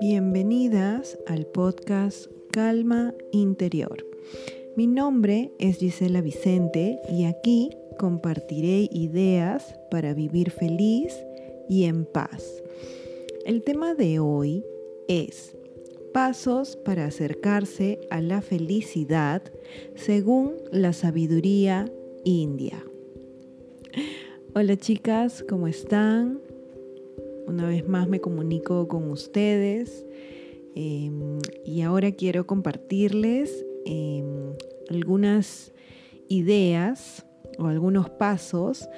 Bienvenidas 0.00 1.18
al 1.26 1.46
podcast 1.46 2.26
Calma 2.50 3.14
Interior. 3.32 4.04
Mi 4.76 4.86
nombre 4.86 5.52
es 5.58 5.78
Gisela 5.78 6.20
Vicente 6.20 7.00
y 7.08 7.24
aquí 7.24 7.70
compartiré 7.98 8.88
ideas 8.90 9.78
para 9.90 10.14
vivir 10.14 10.50
feliz 10.50 11.14
y 11.68 11.84
en 11.84 12.04
paz. 12.04 12.62
El 13.46 13.62
tema 13.62 13.94
de 13.94 14.18
hoy 14.18 14.64
es 15.08 15.56
pasos 16.12 16.76
para 16.76 17.06
acercarse 17.06 18.00
a 18.10 18.20
la 18.20 18.42
felicidad 18.42 19.42
según 19.94 20.54
la 20.72 20.92
sabiduría 20.92 21.90
india. 22.24 22.84
Hola 24.56 24.76
chicas, 24.76 25.44
¿cómo 25.48 25.66
están? 25.66 26.38
Una 27.48 27.66
vez 27.66 27.88
más 27.88 28.08
me 28.08 28.20
comunico 28.20 28.86
con 28.86 29.10
ustedes 29.10 30.06
em, 30.76 31.40
y 31.64 31.82
ahora 31.82 32.12
quiero 32.12 32.46
compartirles 32.46 33.66
em, 33.84 34.52
algunas 34.88 35.72
ideas 36.28 37.26
o 37.58 37.66
algunos 37.66 38.08
pasos 38.10 38.88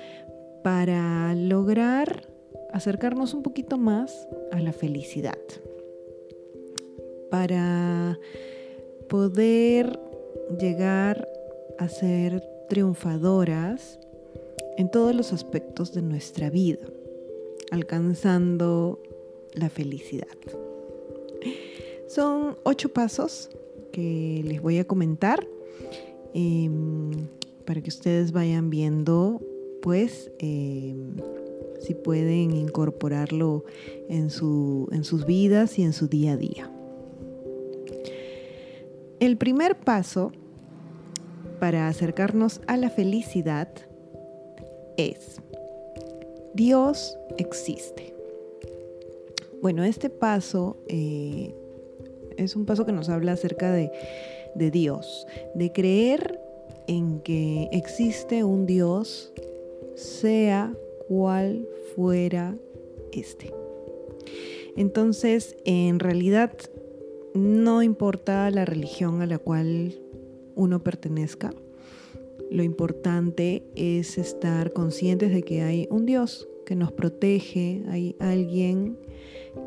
para 0.62 1.34
lograr 1.34 2.28
acercarnos 2.74 3.32
un 3.32 3.42
poquito 3.42 3.78
más 3.78 4.28
a 4.52 4.60
la 4.60 4.74
felicidad. 4.74 5.38
Para 7.30 8.18
poder 9.08 9.98
llegar 10.60 11.26
a 11.78 11.88
ser 11.88 12.42
triunfadoras 12.68 13.98
en 14.76 14.90
todos 14.90 15.14
los 15.14 15.32
aspectos 15.32 15.92
de 15.92 16.02
nuestra 16.02 16.50
vida 16.50 16.86
alcanzando 17.70 19.00
la 19.52 19.68
felicidad. 19.68 20.36
Son 22.06 22.56
ocho 22.62 22.90
pasos 22.90 23.50
que 23.92 24.42
les 24.44 24.62
voy 24.62 24.78
a 24.78 24.84
comentar 24.84 25.46
em, 26.34 27.10
para 27.64 27.80
que 27.80 27.88
ustedes 27.88 28.32
vayan 28.32 28.70
viendo, 28.70 29.40
pues, 29.82 30.30
em, 30.38 31.16
si 31.80 31.94
pueden 31.94 32.52
incorporarlo 32.52 33.64
en, 34.08 34.30
su, 34.30 34.88
en 34.92 35.04
sus 35.04 35.26
vidas 35.26 35.78
y 35.78 35.82
en 35.82 35.92
su 35.92 36.08
día 36.08 36.32
a 36.32 36.36
día. 36.36 36.70
El 39.18 39.36
primer 39.36 39.78
paso 39.78 40.32
para 41.58 41.88
acercarnos 41.88 42.60
a 42.66 42.76
la 42.76 42.90
felicidad 42.90 43.68
es 44.96 45.40
Dios 46.56 47.18
existe. 47.36 48.14
Bueno, 49.60 49.84
este 49.84 50.08
paso 50.08 50.78
eh, 50.88 51.54
es 52.38 52.56
un 52.56 52.64
paso 52.64 52.86
que 52.86 52.92
nos 52.92 53.10
habla 53.10 53.32
acerca 53.32 53.70
de, 53.72 53.90
de 54.54 54.70
Dios, 54.70 55.26
de 55.54 55.70
creer 55.72 56.40
en 56.86 57.20
que 57.20 57.68
existe 57.72 58.42
un 58.42 58.64
Dios, 58.64 59.34
sea 59.96 60.72
cual 61.08 61.68
fuera 61.94 62.56
este. 63.12 63.52
Entonces, 64.76 65.56
en 65.66 65.98
realidad, 65.98 66.52
no 67.34 67.82
importa 67.82 68.50
la 68.50 68.64
religión 68.64 69.20
a 69.20 69.26
la 69.26 69.38
cual 69.38 70.00
uno 70.54 70.82
pertenezca, 70.82 71.52
lo 72.50 72.62
importante 72.62 73.64
es 73.74 74.18
estar 74.18 74.72
conscientes 74.72 75.32
de 75.32 75.42
que 75.42 75.62
hay 75.62 75.88
un 75.90 76.06
Dios 76.06 76.48
que 76.64 76.76
nos 76.76 76.92
protege, 76.92 77.82
hay 77.88 78.16
alguien 78.18 78.98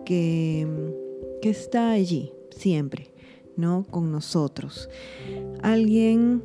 que, 0.05 0.67
que 1.41 1.49
está 1.49 1.91
allí 1.91 2.31
siempre, 2.51 3.11
¿no? 3.55 3.85
Con 3.89 4.11
nosotros. 4.11 4.89
Alguien 5.61 6.43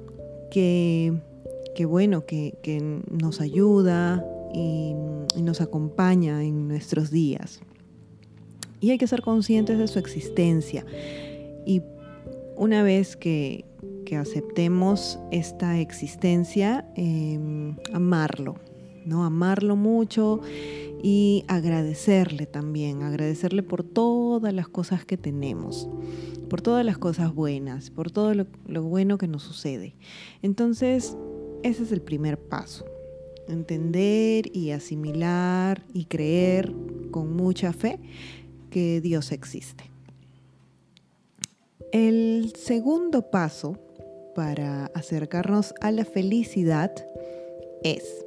que, 0.51 1.13
que 1.75 1.85
bueno, 1.85 2.25
que, 2.27 2.57
que, 2.63 2.81
nos 3.11 3.41
ayuda 3.41 4.25
y, 4.53 4.95
y 5.37 5.43
nos 5.43 5.61
acompaña 5.61 6.45
en 6.45 6.69
nuestros 6.69 7.11
días. 7.11 7.61
Y 8.81 8.91
hay 8.91 8.99
que 8.99 9.07
ser 9.07 9.23
conscientes 9.23 9.79
de 9.79 9.89
su 9.89 9.99
existencia. 9.99 10.85
Y 11.67 11.83
una 12.57 12.83
vez 12.83 13.17
que, 13.17 13.65
que 14.05 14.17
aceptemos 14.17 15.19
esta 15.31 15.79
existencia, 15.81 16.87
em, 16.95 17.77
amarlo, 17.93 18.57
¿no? 19.05 19.25
Amarlo 19.25 19.77
mucho 19.77 20.41
y 21.03 21.45
agradecerle 21.49 22.47
también, 22.47 23.03
agradecerle 23.03 23.63
por 23.63 23.83
todas 23.83 24.55
las 24.55 24.69
cosas 24.69 25.05
que 25.05 25.17
tenemos, 25.17 25.89
por 26.49 26.63
todas 26.63 26.85
las 26.85 26.99
cosas 26.99 27.35
buenas, 27.35 27.91
por 27.91 28.11
todo 28.11 28.35
lo, 28.35 28.47
lo 28.67 28.83
bueno 28.83 29.19
que 29.19 29.29
nos 29.29 29.43
sucede. 29.43 29.95
Entonces, 30.43 31.17
ese 31.63 31.83
es 31.83 31.93
el 31.93 32.01
primer 32.01 32.39
paso, 32.39 32.85
entender 33.49 34.55
y 34.55 34.71
asimilar 34.71 35.85
y 35.93 36.07
creer 36.07 36.73
con 37.11 37.37
mucha 37.37 37.73
fe 37.73 37.99
que 38.71 39.01
Dios 39.01 39.33
existe. 39.33 39.91
El 41.93 42.55
segundo 42.57 43.31
paso 43.31 43.79
para 44.35 44.87
acercarnos 44.87 45.75
a 45.81 45.91
la 45.91 46.05
felicidad 46.05 46.93
es 47.83 48.27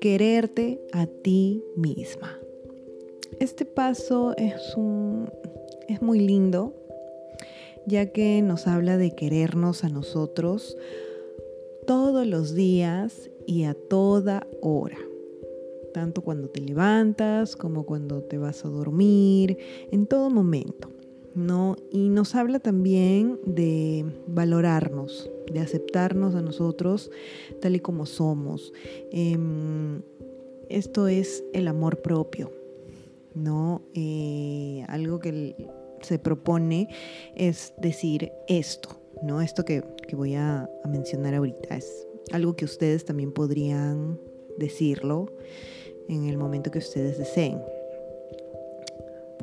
quererte 0.00 0.80
a 0.92 1.06
ti 1.06 1.62
misma. 1.76 2.38
Este 3.40 3.64
paso 3.64 4.34
es, 4.36 4.54
es 5.88 6.02
muy 6.02 6.18
lindo 6.20 6.74
ya 7.86 8.06
que 8.06 8.40
nos 8.42 8.66
habla 8.66 8.96
de 8.96 9.14
querernos 9.14 9.84
a 9.84 9.88
nosotros 9.88 10.76
todos 11.86 12.26
los 12.26 12.54
días 12.54 13.30
y 13.46 13.64
a 13.64 13.74
toda 13.74 14.46
hora. 14.62 14.98
Tanto 15.92 16.22
cuando 16.22 16.48
te 16.48 16.60
levantas 16.60 17.56
como 17.56 17.84
cuando 17.84 18.22
te 18.22 18.38
vas 18.38 18.64
a 18.64 18.68
dormir, 18.68 19.58
en 19.90 20.06
todo 20.06 20.30
momento. 20.30 20.93
¿No? 21.34 21.76
Y 21.90 22.08
nos 22.08 22.34
habla 22.34 22.60
también 22.60 23.38
de 23.44 24.04
valorarnos, 24.26 25.30
de 25.52 25.60
aceptarnos 25.60 26.34
a 26.34 26.42
nosotros 26.42 27.10
tal 27.60 27.76
y 27.76 27.80
como 27.80 28.06
somos. 28.06 28.72
Em, 29.10 30.02
esto 30.68 31.08
es 31.08 31.44
el 31.52 31.68
amor 31.68 32.02
propio, 32.02 32.52
¿no? 33.34 33.82
Eh, 33.94 34.84
algo 34.88 35.18
que 35.18 35.54
se 36.00 36.18
propone 36.18 36.88
es 37.34 37.74
decir 37.78 38.32
esto, 38.48 39.00
¿no? 39.22 39.40
Esto 39.40 39.64
que, 39.64 39.82
que 40.06 40.16
voy 40.16 40.34
a, 40.34 40.68
a 40.84 40.88
mencionar 40.88 41.34
ahorita 41.34 41.76
es 41.76 42.06
algo 42.32 42.56
que 42.56 42.64
ustedes 42.64 43.04
también 43.04 43.32
podrían 43.32 44.18
decirlo 44.58 45.32
en 46.08 46.26
el 46.26 46.36
momento 46.36 46.70
que 46.70 46.78
ustedes 46.78 47.18
deseen 47.18 47.58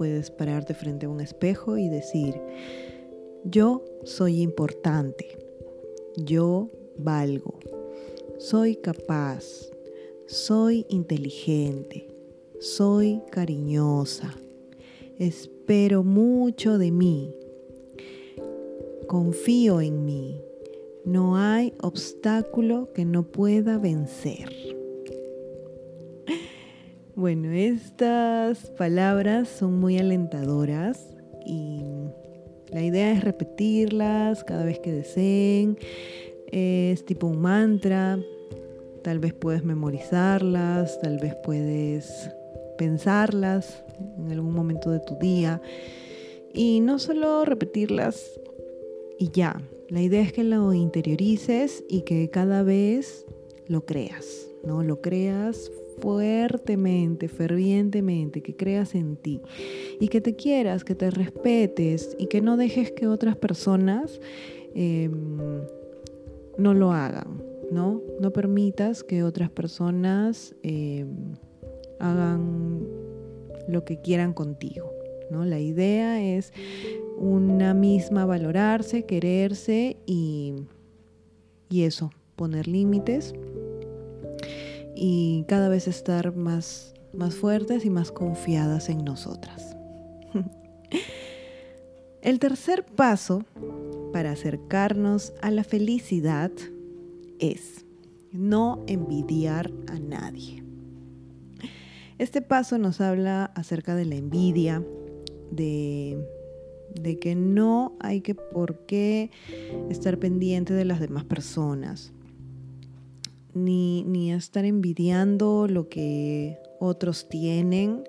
puedes 0.02 0.32
pararte 0.32 0.74
frente 0.74 1.06
a 1.06 1.10
un 1.10 1.22
espejo 1.22 1.78
y 1.78 1.88
decir, 1.88 2.42
yo 3.44 3.86
soy 4.04 4.42
importante, 4.42 5.38
yo 6.18 6.72
valgo, 6.98 7.60
soy 8.40 8.78
capaz, 8.78 9.70
soy 10.26 10.88
inteligente, 10.90 12.08
soy 12.60 13.22
cariñosa, 13.30 14.36
espero 15.20 16.04
mucho 16.04 16.80
de 16.80 16.90
mí, 16.90 17.36
confío 19.08 19.82
en 19.82 20.04
mí, 20.04 20.42
no 21.06 21.38
hay 21.38 21.76
obstáculo 21.80 22.92
que 22.92 23.06
no 23.06 23.22
pueda 23.22 23.78
vencer. 23.78 24.71
Bueno, 27.22 27.52
estas 27.52 28.72
palabras 28.80 29.48
son 29.48 29.80
muy 29.80 30.00
alentadoras 30.00 31.16
y 31.46 31.84
la 32.72 32.82
idea 32.82 33.12
es 33.12 33.24
repetirlas 33.24 34.44
cada 34.44 34.66
vez 34.66 34.80
que 34.80 34.92
deseen. 34.92 35.78
Es 36.48 37.06
tipo 37.06 37.28
un 37.28 37.40
mantra. 37.40 38.18
Tal 39.04 39.20
vez 39.20 39.36
puedes 39.36 39.64
memorizarlas, 39.64 41.00
tal 41.00 41.20
vez 41.20 41.36
puedes 41.44 42.32
pensarlas 42.80 43.84
en 44.18 44.32
algún 44.32 44.56
momento 44.56 44.90
de 44.90 45.02
tu 45.02 45.16
día. 45.20 45.62
Y 46.56 46.80
no 46.80 46.98
solo 46.98 47.46
repetirlas 47.46 48.20
y 49.20 49.30
ya. 49.30 49.62
La 49.90 50.02
idea 50.02 50.24
es 50.24 50.34
que 50.34 50.44
lo 50.44 50.74
interiorices 50.74 51.84
y 51.88 52.02
que 52.02 52.32
cada 52.32 52.64
vez 52.64 53.28
lo 53.68 53.86
creas, 53.86 54.48
¿no? 54.64 54.82
Lo 54.82 55.02
creas 55.02 55.70
fuertemente, 56.00 57.28
fervientemente, 57.28 58.42
que 58.42 58.56
creas 58.56 58.96
en 58.96 59.16
ti 59.18 59.42
y 60.00 60.08
que 60.08 60.22
te 60.22 60.36
quieras, 60.36 60.84
que 60.84 60.96
te 60.96 61.12
respetes 61.12 62.16
y 62.18 62.28
que 62.28 62.42
no 62.42 62.58
dejes 62.58 62.92
que 62.92 63.08
otras 63.08 63.36
personas 63.36 64.20
em, 64.74 65.38
no 66.58 66.74
lo 66.74 66.92
hagan, 66.92 67.44
¿no? 67.72 68.02
No 68.20 68.32
permitas 68.32 69.04
que 69.04 69.24
otras 69.24 69.50
personas 69.50 70.56
em, 70.64 71.34
hagan 72.00 72.88
lo 73.68 73.86
que 73.86 74.02
quieran 74.02 74.34
contigo. 74.34 74.92
¿no? 75.30 75.46
La 75.46 75.60
idea 75.60 76.22
es 76.22 76.52
una 77.18 77.74
misma 77.74 78.26
valorarse, 78.26 79.06
quererse 79.06 79.98
y, 80.06 80.54
y 81.70 81.84
eso, 81.84 82.12
poner 82.36 82.68
límites 82.68 83.34
y 84.96 85.46
cada 85.48 85.70
vez 85.70 85.88
estar 85.88 86.36
más, 86.36 86.94
más 87.14 87.36
fuertes 87.36 87.86
y 87.86 87.90
más 87.90 88.12
confiadas 88.12 88.90
en 88.90 89.04
nosotras. 89.04 89.76
El 92.22 92.40
tercer 92.40 92.86
paso 92.86 93.44
para 94.14 94.32
acercarnos 94.32 95.34
a 95.42 95.50
la 95.52 95.64
felicidad 95.64 96.52
es 97.40 97.86
no 98.32 98.84
envidiar 98.88 99.72
a 99.88 100.00
nadie. 100.00 100.64
Este 102.18 102.42
paso 102.42 102.78
nos 102.78 103.02
habla 103.02 103.46
acerca 103.56 103.96
de 103.96 104.06
la 104.06 104.16
envidia, 104.16 104.86
de, 105.50 106.24
de 106.94 107.18
que 107.18 107.36
no 107.36 107.98
hay 108.00 108.22
que 108.22 108.36
por 108.36 108.86
qué 108.86 109.32
estar 109.90 110.20
pendiente 110.20 110.74
de 110.74 110.86
las 110.86 111.00
demás 111.00 111.26
personas, 111.26 112.14
ni, 113.54 114.04
ni 114.04 114.32
estar 114.32 114.66
envidiando 114.66 115.68
lo 115.68 115.90
que 115.90 116.58
otros 116.80 117.30
tienen 117.30 118.04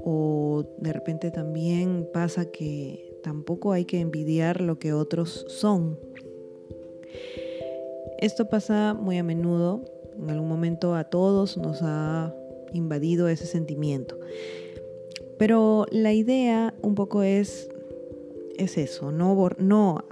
o 0.00 0.64
de 0.78 0.92
repente 0.92 1.30
también 1.30 2.08
pasa 2.12 2.46
que 2.46 3.18
tampoco 3.22 3.72
hay 3.72 3.84
que 3.84 4.00
envidiar 4.00 4.60
lo 4.60 4.78
que 4.78 4.92
otros 4.92 5.44
son. 5.48 5.98
Esto 8.18 8.48
pasa 8.48 8.94
muy 8.94 9.18
a 9.18 9.22
menudo, 9.22 9.84
en 10.18 10.30
algún 10.30 10.48
momento 10.48 10.94
a 10.94 11.04
todos 11.04 11.56
nos 11.56 11.80
ha 11.82 12.34
invadido 12.72 13.28
ese 13.28 13.46
sentimiento. 13.46 14.18
Pero 15.38 15.86
la 15.90 16.12
idea 16.12 16.74
un 16.82 16.94
poco 16.94 17.22
es, 17.22 17.68
es 18.56 18.76
eso, 18.76 19.12
no, 19.12 19.50
no 19.58 20.04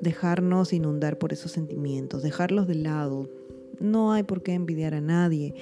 dejarnos 0.00 0.72
inundar 0.72 1.18
por 1.18 1.32
esos 1.32 1.52
sentimientos, 1.52 2.22
dejarlos 2.22 2.68
de 2.68 2.76
lado. 2.76 3.28
No 3.80 4.12
hay 4.12 4.22
por 4.22 4.42
qué 4.42 4.52
envidiar 4.52 4.94
a 4.94 5.00
nadie. 5.00 5.54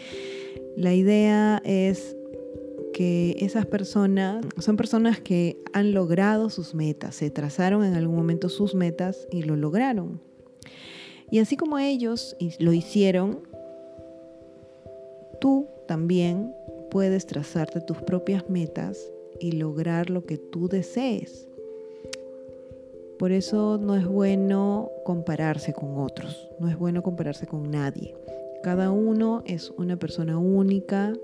La 0.76 0.94
idea 0.94 1.62
es 1.64 2.16
que 2.92 3.36
esas 3.38 3.66
personas 3.66 4.44
son 4.58 4.76
personas 4.76 5.20
que 5.20 5.56
han 5.72 5.92
logrado 5.92 6.50
sus 6.50 6.74
metas, 6.74 7.14
se 7.14 7.30
trazaron 7.30 7.84
en 7.84 7.94
algún 7.94 8.16
momento 8.16 8.48
sus 8.48 8.74
metas 8.74 9.26
y 9.30 9.42
lo 9.42 9.56
lograron. 9.56 10.20
Y 11.30 11.40
así 11.40 11.56
como 11.56 11.78
ellos 11.78 12.36
lo 12.58 12.72
hicieron, 12.72 13.40
tú 15.40 15.66
también 15.86 16.52
puedes 16.90 17.26
trazarte 17.26 17.80
tus 17.80 17.98
propias 17.98 18.48
metas 18.48 18.98
y 19.40 19.52
lograr 19.52 20.10
lo 20.10 20.24
que 20.24 20.38
tú 20.38 20.68
desees. 20.68 21.47
Por 23.18 23.32
eso 23.32 23.78
no 23.78 23.96
es 23.96 24.06
bueno 24.06 24.90
compararse 25.04 25.72
con 25.72 25.98
otros, 25.98 26.48
no 26.60 26.68
es 26.68 26.78
bueno 26.78 27.02
compararse 27.02 27.46
con 27.46 27.70
nadie. 27.70 28.14
Cada 28.62 28.90
uno 28.90 29.42
es 29.44 29.70
una 29.76 29.96
persona 29.96 30.38
única, 30.38 31.14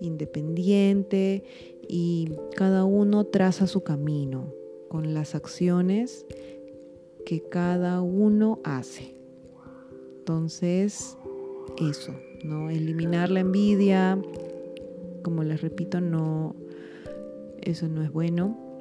independiente 0.00 1.44
y 1.88 2.32
cada 2.54 2.84
uno 2.84 3.24
traza 3.24 3.66
su 3.66 3.82
camino 3.82 4.52
con 4.88 5.14
las 5.14 5.34
acciones 5.34 6.26
que 7.24 7.42
cada 7.42 8.02
uno 8.02 8.60
hace. 8.64 9.14
Entonces, 10.18 11.16
eso, 11.78 12.14
¿no? 12.44 12.68
Eliminar 12.68 13.30
la 13.30 13.40
envidia, 13.40 14.20
como 15.22 15.44
les 15.44 15.62
repito, 15.62 16.00
no, 16.00 16.54
eso 17.60 17.88
no 17.88 18.02
es 18.02 18.12
bueno. 18.12 18.71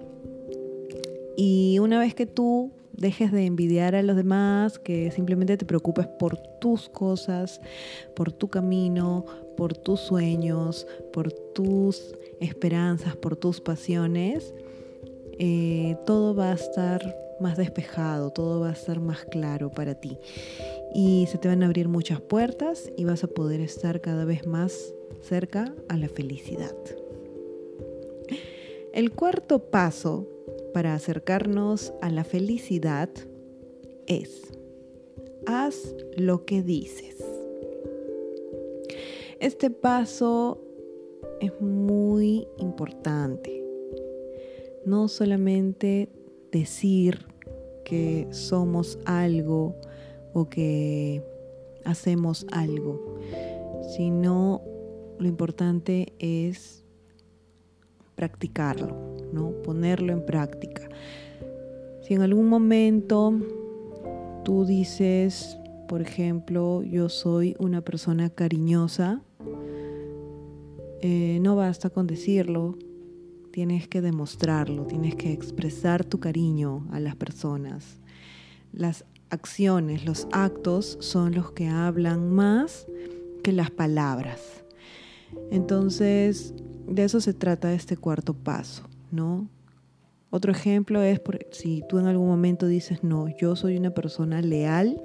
Y 1.38 1.80
una 1.80 2.00
vez 2.00 2.13
que 2.13 2.25
tú 2.25 2.72
dejes 2.94 3.31
de 3.31 3.45
envidiar 3.45 3.95
a 3.95 4.04
los 4.04 4.16
demás, 4.16 4.80
que 4.80 5.12
simplemente 5.12 5.57
te 5.57 5.66
preocupes 5.66 6.07
por 6.07 6.38
tus 6.60 6.89
cosas, 6.89 7.62
por 8.16 8.31
tu 8.31 8.50
camino, 8.50 9.25
por 9.57 9.75
tus 9.75 10.00
sueños, 10.01 10.88
por 11.13 11.31
tus 11.31 12.16
esperanzas, 12.39 13.16
por 13.16 13.36
tus 13.36 13.62
pasiones, 13.62 14.54
eh, 15.39 15.95
todo 16.06 16.36
va 16.36 16.51
a 16.51 16.56
estar 16.56 17.18
más 17.39 17.57
despejado, 17.57 18.30
todo 18.30 18.60
va 18.60 18.69
a 18.69 18.74
estar 18.74 19.00
más 19.00 19.25
claro 19.25 19.72
para 19.72 19.95
ti 19.95 20.18
y 20.94 21.27
se 21.31 21.38
te 21.38 21.48
van 21.48 21.63
a 21.63 21.66
abrir 21.66 21.88
muchas 21.88 22.22
puertas 22.22 22.92
y 22.98 23.06
vas 23.06 23.24
a 23.24 23.27
poder 23.27 23.62
estar 23.62 24.01
cada 24.01 24.25
vez 24.25 24.45
más 24.45 24.94
cerca 25.22 25.74
a 25.89 25.98
la 25.98 26.10
felicidad. 26.10 26.75
El 28.94 29.12
cuarto 29.12 29.72
paso 29.72 30.27
para 30.74 30.94
acercarnos 30.94 31.94
a 32.02 32.10
la 32.10 32.24
felicidad 32.24 33.10
es, 34.08 34.42
haz 35.46 35.96
lo 36.18 36.46
que 36.46 36.62
dices. 36.64 37.18
Este 39.40 39.70
paso 39.70 40.62
es 41.40 41.60
muy 41.62 42.48
importante. 42.58 43.64
No 44.86 45.08
solamente 45.08 46.10
decir 46.52 47.26
que 47.84 48.28
somos 48.32 49.00
algo, 49.06 49.76
o 50.34 50.50
que 50.50 51.24
hacemos 51.84 52.46
algo, 52.52 53.20
sino 53.96 54.62
lo 55.20 55.28
importante 55.28 56.14
es 56.20 56.81
practicarlo, 58.22 59.18
¿no? 59.34 59.50
Ponerlo 59.64 60.14
en 60.14 60.24
práctica. 60.24 60.88
Si 62.04 62.14
en 62.14 62.22
algún 62.22 62.48
momento 62.48 63.34
tú 64.46 64.64
dices, 64.64 65.58
por 65.88 66.04
ejemplo, 66.04 66.84
yo 66.84 67.10
soy 67.10 67.56
una 67.58 67.82
persona 67.82 68.30
cariñosa, 68.30 69.24
eh, 71.02 71.40
no 71.42 71.56
basta 71.56 71.90
con 71.90 72.06
decirlo, 72.06 72.78
tienes 73.52 73.88
que 73.88 74.02
demostrarlo, 74.02 74.86
tienes 74.86 75.16
que 75.16 75.34
expresar 75.34 76.06
tu 76.06 76.20
cariño 76.20 76.88
a 76.92 77.00
las 77.00 77.16
personas. 77.16 78.02
Las 78.72 79.04
acciones, 79.32 80.06
los 80.06 80.28
actos 80.32 80.96
son 81.02 81.34
los 81.34 81.54
que 81.54 81.70
hablan 81.70 82.32
más 82.32 82.86
que 83.44 83.52
las 83.52 83.72
palabras. 83.72 84.64
Entonces, 85.50 86.54
de 86.88 87.04
eso 87.04 87.22
se 87.22 87.34
trata 87.34 87.74
este 87.74 87.98
cuarto 87.98 88.34
paso, 88.34 88.84
¿no? 89.12 89.48
Otro 90.29 90.51
ejemplo 90.51 91.01
es 91.01 91.22
si 91.51 91.84
tú 91.89 92.00
en 92.00 92.08
algún 92.08 92.27
momento 92.27 92.67
dices, 92.67 93.03
no, 93.03 93.27
yo 93.38 93.56
soy 93.56 93.77
una 93.77 93.94
persona 93.94 94.41
leal, 94.41 95.01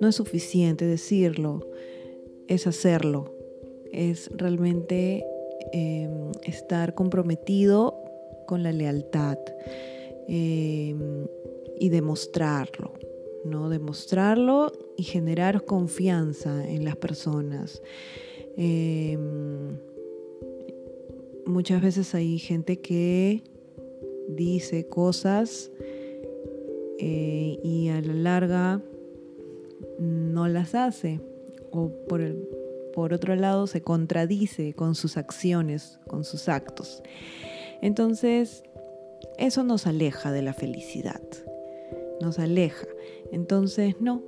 no 0.00 0.08
es 0.08 0.14
suficiente 0.14 0.84
decirlo, 0.86 1.66
es 2.46 2.66
hacerlo, 2.66 3.34
es 3.92 4.30
realmente 4.34 5.24
em, 5.72 6.30
estar 6.44 6.94
comprometido 6.94 8.00
con 8.46 8.62
la 8.62 8.72
lealtad. 8.72 9.38
Em, 10.26 11.26
y 11.78 11.88
demostrarlo, 11.90 12.94
¿no? 13.44 13.68
Demostrarlo 13.68 14.72
y 14.96 15.02
generar 15.02 15.64
confianza 15.64 16.66
en 16.66 16.84
las 16.84 16.96
personas. 16.96 17.82
Em, 18.56 19.78
muchas 21.46 21.82
veces 21.82 22.14
hay 22.14 22.38
gente 22.38 22.80
que 22.80 23.42
dice 24.28 24.86
cosas 24.86 25.70
eh, 26.98 27.58
y 27.62 27.88
a 27.88 28.00
la 28.00 28.14
larga 28.14 28.82
no 29.98 30.48
las 30.48 30.74
hace 30.74 31.20
o 31.70 31.90
por, 32.08 32.20
el, 32.20 32.48
por 32.92 33.12
otro 33.12 33.34
lado 33.36 33.66
se 33.66 33.82
contradice 33.82 34.72
con 34.72 34.94
sus 34.94 35.16
acciones, 35.16 35.98
con 36.06 36.24
sus 36.24 36.48
actos. 36.48 37.02
Entonces, 37.82 38.62
eso 39.36 39.64
nos 39.64 39.86
aleja 39.86 40.32
de 40.32 40.42
la 40.42 40.54
felicidad 40.54 41.20
nos 42.20 42.38
aleja. 42.38 42.86
Entonces, 43.32 43.96
no, 44.00 44.22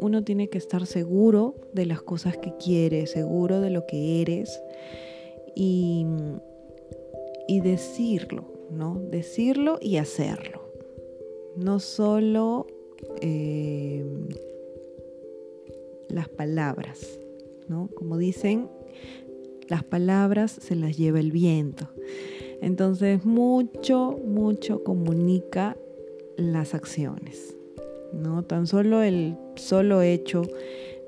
uno 0.00 0.24
tiene 0.24 0.48
que 0.48 0.58
estar 0.58 0.86
seguro 0.86 1.54
de 1.72 1.86
las 1.86 2.02
cosas 2.02 2.36
que 2.36 2.54
quiere, 2.56 3.06
seguro 3.06 3.60
de 3.60 3.70
lo 3.70 3.86
que 3.86 4.22
eres 4.22 4.60
y, 5.54 6.06
y 7.48 7.60
decirlo, 7.60 8.44
¿no? 8.70 9.00
Decirlo 9.10 9.78
y 9.80 9.96
hacerlo. 9.96 10.62
No 11.56 11.80
solo 11.80 12.66
eh, 13.20 14.04
las 16.08 16.28
palabras, 16.28 17.20
¿no? 17.68 17.88
Como 17.94 18.16
dicen, 18.16 18.68
las 19.68 19.84
palabras 19.84 20.50
se 20.50 20.74
las 20.76 20.96
lleva 20.96 21.20
el 21.20 21.32
viento. 21.32 21.88
Entonces, 22.60 23.24
mucho, 23.24 24.18
mucho 24.24 24.82
comunica 24.82 25.76
las 26.36 26.74
acciones. 26.74 27.56
¿no? 28.12 28.42
Tan 28.42 28.66
solo 28.66 29.02
el 29.02 29.36
solo 29.60 30.02
hecho 30.02 30.42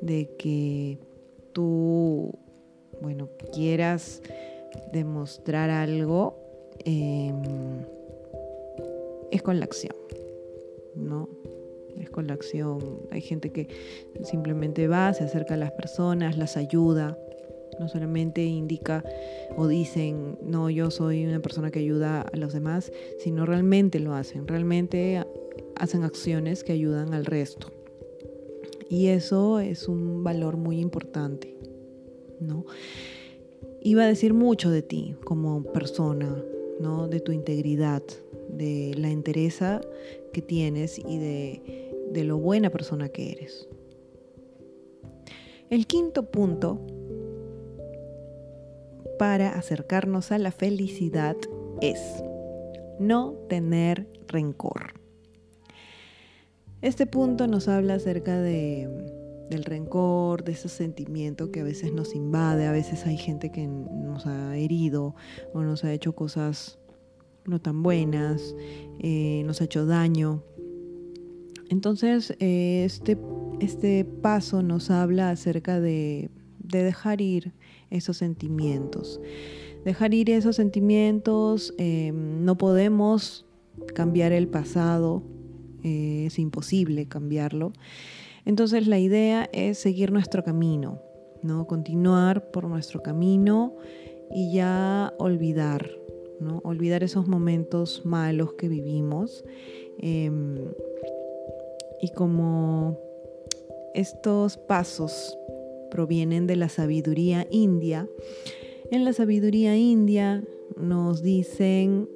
de 0.00 0.28
que 0.38 0.98
tú 1.52 2.38
bueno, 3.02 3.28
quieras 3.52 4.22
demostrar 4.92 5.70
algo, 5.70 6.36
em, 6.84 7.42
es 9.30 9.42
con 9.42 9.58
la 9.58 9.64
acción, 9.64 9.96
¿no? 10.94 11.28
Es 11.98 12.10
con 12.10 12.28
la 12.28 12.34
acción. 12.34 13.00
Hay 13.10 13.20
gente 13.20 13.50
que 13.50 13.68
simplemente 14.22 14.88
va, 14.88 15.12
se 15.14 15.24
acerca 15.24 15.54
a 15.54 15.56
las 15.56 15.72
personas, 15.72 16.38
las 16.38 16.56
ayuda. 16.56 17.18
No 17.80 17.88
solamente 17.88 18.44
indica 18.44 19.02
o 19.56 19.66
dicen, 19.66 20.38
no, 20.42 20.70
yo 20.70 20.90
soy 20.90 21.24
una 21.26 21.40
persona 21.40 21.70
que 21.70 21.80
ayuda 21.80 22.20
a 22.20 22.36
los 22.36 22.52
demás, 22.52 22.92
sino 23.18 23.46
realmente 23.46 23.98
lo 23.98 24.14
hacen, 24.14 24.46
realmente 24.46 25.24
hacen 25.76 26.04
acciones 26.04 26.64
que 26.64 26.72
ayudan 26.72 27.14
al 27.14 27.24
resto. 27.24 27.68
Y 28.92 29.06
eso 29.06 29.58
es 29.58 29.88
un 29.88 30.22
valor 30.22 30.58
muy 30.58 30.78
importante, 30.78 31.56
¿no? 32.40 32.66
Iba 33.80 34.02
a 34.02 34.06
decir 34.06 34.34
mucho 34.34 34.68
de 34.70 34.82
ti 34.82 35.16
como 35.24 35.62
persona, 35.62 36.44
¿no? 36.78 37.08
De 37.08 37.20
tu 37.20 37.32
integridad, 37.32 38.02
de 38.50 38.92
la 38.98 39.08
entereza 39.08 39.80
que 40.34 40.42
tienes 40.42 40.98
y 40.98 41.18
de, 41.18 41.90
de 42.10 42.24
lo 42.24 42.36
buena 42.36 42.68
persona 42.68 43.08
que 43.08 43.32
eres. 43.32 43.66
El 45.70 45.86
quinto 45.86 46.30
punto 46.30 46.78
para 49.18 49.54
acercarnos 49.54 50.32
a 50.32 50.38
la 50.38 50.52
felicidad 50.52 51.38
es 51.80 51.98
no 53.00 53.38
tener 53.48 54.06
rencor. 54.26 55.01
Este 56.82 57.06
punto 57.06 57.46
nos 57.46 57.68
habla 57.68 57.94
acerca 57.94 58.40
de, 58.40 58.88
del 59.48 59.64
rencor, 59.64 60.42
de 60.42 60.52
ese 60.52 60.68
sentimiento 60.68 61.52
que 61.52 61.60
a 61.60 61.64
veces 61.64 61.92
nos 61.92 62.14
invade, 62.14 62.66
a 62.66 62.72
veces 62.72 63.06
hay 63.06 63.16
gente 63.16 63.52
que 63.52 63.68
nos 63.68 64.26
ha 64.26 64.56
herido 64.56 65.14
o 65.54 65.62
nos 65.62 65.84
ha 65.84 65.92
hecho 65.92 66.14
cosas 66.14 66.80
no 67.44 67.60
tan 67.60 67.84
buenas, 67.84 68.56
eh, 68.98 69.42
nos 69.46 69.60
ha 69.60 69.64
hecho 69.64 69.86
daño. 69.86 70.42
Entonces, 71.68 72.34
eh, 72.40 72.82
este, 72.84 73.16
este 73.60 74.04
paso 74.04 74.64
nos 74.64 74.90
habla 74.90 75.30
acerca 75.30 75.80
de, 75.80 76.30
dejar 76.58 77.20
ir 77.20 77.52
esos 77.90 78.16
sentimientos. 78.16 79.20
Dejar 79.84 80.14
ir 80.14 80.30
esos 80.30 80.56
sentimientos, 80.56 81.74
em, 81.78 82.44
no 82.44 82.56
podemos 82.56 83.46
cambiar 83.94 84.32
el 84.32 84.48
pasado, 84.48 85.22
eh, 85.82 86.24
es 86.26 86.38
imposible 86.38 87.06
cambiarlo. 87.06 87.72
Entonces 88.44 88.86
la 88.86 88.98
idea 88.98 89.48
es 89.52 89.78
seguir 89.78 90.12
nuestro 90.12 90.42
camino, 90.42 91.00
¿no? 91.42 91.66
Continuar 91.66 92.50
por 92.50 92.64
nuestro 92.64 93.02
camino 93.02 93.76
y 94.30 94.52
ya 94.54 95.14
olvidar, 95.18 95.90
¿no? 96.40 96.60
Olvidar 96.64 97.04
esos 97.04 97.28
momentos 97.28 98.02
malos 98.04 98.54
que 98.54 98.68
vivimos. 98.68 99.44
Em, 99.98 100.56
y 102.00 102.10
como 102.12 102.98
estos 103.94 104.56
pasos 104.56 105.38
provienen 105.90 106.46
de 106.46 106.56
la 106.56 106.68
sabiduría 106.68 107.46
india, 107.50 108.08
en 108.90 109.04
la 109.04 109.12
sabiduría 109.12 109.76
india 109.76 110.42
nos 110.76 111.22
dicen 111.22 112.08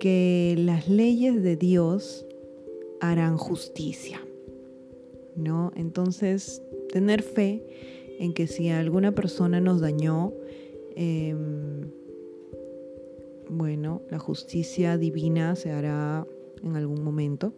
que 0.00 0.56
las 0.58 0.88
leyes 0.88 1.42
de 1.42 1.56
Dios 1.56 2.26
harán 3.00 3.36
justicia. 3.36 4.20
¿No? 5.36 5.72
Entonces, 5.76 6.62
tener 6.92 7.22
fe 7.22 7.64
en 8.18 8.34
que 8.34 8.46
si 8.46 8.68
alguna 8.68 9.12
persona 9.12 9.60
nos 9.60 9.80
dañó, 9.80 10.32
em, 10.96 11.90
bueno, 13.48 14.02
la 14.10 14.18
justicia 14.18 14.98
divina 14.98 15.56
se 15.56 15.70
hará 15.70 16.26
en 16.62 16.76
algún 16.76 17.02
momento. 17.02 17.54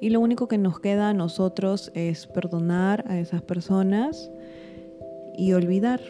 Y 0.00 0.10
lo 0.10 0.20
único 0.20 0.48
que 0.48 0.58
nos 0.58 0.80
queda 0.80 1.10
a 1.10 1.14
nosotros 1.14 1.90
es 1.94 2.26
perdonar 2.26 3.04
a 3.08 3.18
esas 3.18 3.42
personas 3.42 4.30
y 5.36 5.52
olvidar, 5.52 6.00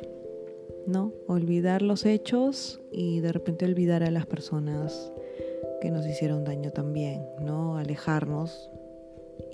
¿no? 0.87 1.13
Olvidar 1.27 1.83
los 1.83 2.05
hechos 2.07 2.81
y 2.93 3.21
de 3.21 3.33
repente 3.33 3.65
olvidar 3.65 4.03
a 4.03 4.11
las 4.11 4.27
personas 4.27 5.13
que 5.85 5.91
nos 5.91 6.07
hicieron 6.07 6.45
daño 6.45 6.71
también, 6.71 7.27
¿no? 7.43 7.77
Alejarnos 7.77 8.71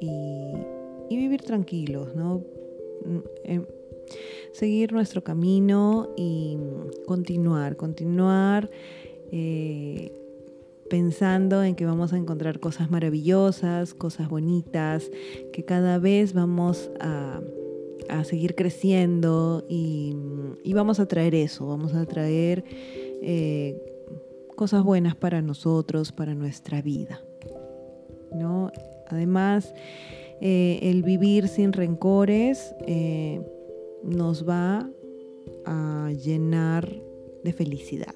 y, 0.01 0.55
vivir 1.11 1.43
tranquilos, 1.43 2.15
¿no? 2.15 2.45
Mm, 3.05 3.19
em, 3.43 3.67
seguir 4.53 4.93
nuestro 4.93 5.25
camino 5.25 6.09
y 6.17 6.57
continuar, 7.05 7.77
continuar 7.77 8.71
eh, 9.33 10.13
pensando 10.89 11.65
en 11.65 11.75
que 11.75 11.85
vamos 11.85 12.13
a 12.13 12.17
encontrar 12.17 12.61
cosas 12.61 12.93
maravillosas, 12.93 13.93
cosas 13.93 14.29
bonitas, 14.29 15.11
que 15.53 15.65
cada 15.65 15.99
vez 15.99 16.33
vamos 16.33 16.93
a, 17.01 17.41
seguir 18.23 18.55
creciendo 18.55 19.65
y, 19.69 20.15
vamos 20.75 21.01
a 21.01 21.07
traer 21.07 21.35
eso, 21.35 21.67
vamos 21.67 21.95
a 21.95 22.07
traer 22.07 22.65
eh, 23.21 23.90
cosas 24.61 24.85
buenas 24.85 25.17
para 25.17 25.41
nosotros, 25.41 26.13
para 26.13 26.35
nuestra 26.35 26.83
vida. 26.83 27.23
¿no? 28.31 28.71
Además, 29.07 29.73
eh, 30.43 30.81
el 30.83 31.03
vivir 31.03 31.49
sin 31.49 31.73
rencores 31.73 32.75
eh, 32.87 33.41
nos 34.03 34.47
va 34.47 34.87
a 35.65 36.13
llenar 36.13 36.95
de 37.43 37.55
felicidad. 37.55 38.15